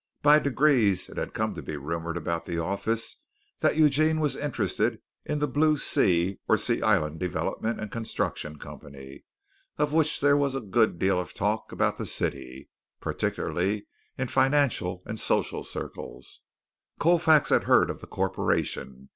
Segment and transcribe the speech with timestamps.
[0.23, 3.21] By degrees it had come to be rumored about the office
[3.59, 9.25] that Eugene was interested in the Blue Sea or Sea Island Development and Construction Company,
[9.77, 12.67] of which there was a good deal of talk about the city,
[12.99, 13.85] particularly
[14.17, 16.39] in financial and social circles.
[16.97, 19.09] Colfax had heard of the corporation.